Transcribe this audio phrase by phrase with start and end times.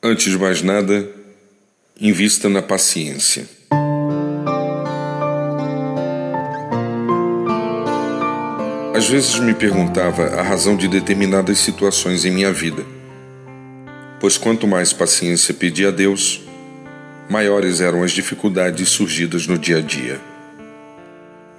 [0.00, 1.10] Antes de mais nada,
[2.00, 3.48] invista na paciência.
[8.94, 12.86] Às vezes me perguntava a razão de determinadas situações em minha vida,
[14.20, 16.42] pois quanto mais paciência pedi a Deus,
[17.28, 20.20] maiores eram as dificuldades surgidas no dia a dia.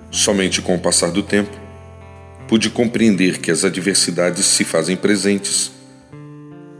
[0.10, 1.60] Somente com o passar do tempo,
[2.48, 5.78] pude compreender que as adversidades se fazem presentes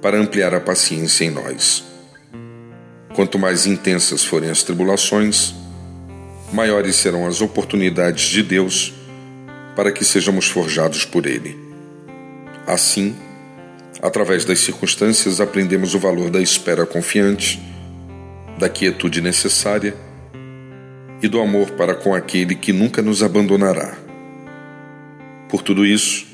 [0.02, 1.84] para ampliar a paciência em nós.
[3.14, 5.54] Quanto mais intensas forem as tribulações,
[6.54, 8.94] maiores serão as oportunidades de Deus
[9.76, 11.58] para que sejamos forjados por Ele.
[12.66, 13.16] Assim,
[14.02, 17.60] através das circunstâncias, aprendemos o valor da espera confiante,
[18.58, 19.96] da quietude necessária
[21.22, 23.98] e do amor para com aquele que nunca nos abandonará.
[25.50, 26.28] Por tudo isso,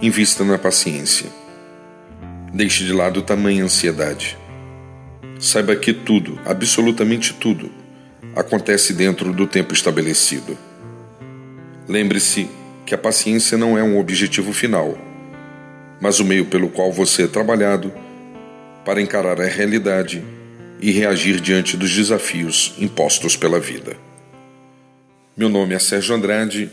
[0.00, 1.47] invista na paciência
[2.52, 4.38] Deixe de lado tamanha ansiedade.
[5.38, 7.70] Saiba que tudo, absolutamente tudo,
[8.34, 10.56] acontece dentro do tempo estabelecido.
[11.86, 12.48] Lembre-se
[12.86, 14.96] que a paciência não é um objetivo final,
[16.00, 17.92] mas o meio pelo qual você é trabalhado
[18.84, 20.24] para encarar a realidade
[20.80, 23.94] e reagir diante dos desafios impostos pela vida.
[25.36, 26.70] Meu nome é Sérgio Andrade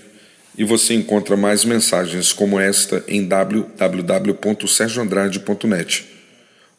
[0.57, 6.05] e você encontra mais mensagens como esta em www.sergioandrade.net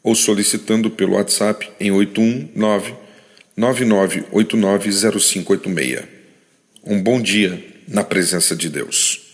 [0.02, 2.94] ou solicitando pelo WhatsApp em 819
[3.58, 6.04] 99890586.
[6.84, 9.25] Um bom dia na presença de Deus.